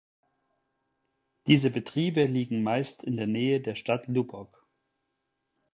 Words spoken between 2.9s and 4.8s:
in der Nähe der Stadt Lubbock.